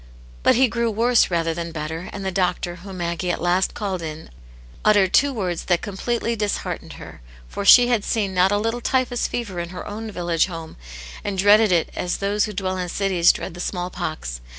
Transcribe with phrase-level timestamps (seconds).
[0.41, 4.01] But he grew worse rather than better, and the doctor, whom Maggie at last called
[4.01, 4.31] in,
[4.83, 9.27] uttered two words that completely disheartened her, for she had seen not a little typhus
[9.27, 10.75] fever in her own village home
[11.23, 14.41] and dreaded it as those who dwell in cities dread the small pox.